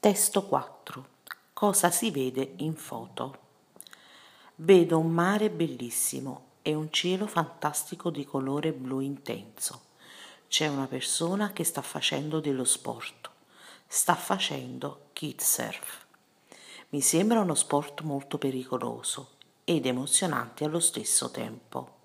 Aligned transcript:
Testo 0.00 0.44
4. 0.44 1.06
Cosa 1.52 1.90
si 1.90 2.12
vede 2.12 2.52
in 2.58 2.76
foto? 2.76 3.38
Vedo 4.54 4.96
un 4.96 5.10
mare 5.10 5.50
bellissimo 5.50 6.50
e 6.62 6.72
un 6.72 6.92
cielo 6.92 7.26
fantastico 7.26 8.08
di 8.08 8.24
colore 8.24 8.72
blu 8.72 9.00
intenso. 9.00 9.86
C'è 10.46 10.68
una 10.68 10.86
persona 10.86 11.52
che 11.52 11.64
sta 11.64 11.82
facendo 11.82 12.38
dello 12.38 12.62
sport. 12.62 13.28
Sta 13.88 14.14
facendo 14.14 15.08
kitesurf. 15.14 16.06
Mi 16.90 17.00
sembra 17.00 17.40
uno 17.40 17.56
sport 17.56 18.02
molto 18.02 18.38
pericoloso 18.38 19.30
ed 19.64 19.84
emozionante 19.84 20.62
allo 20.62 20.78
stesso 20.78 21.28
tempo. 21.32 21.97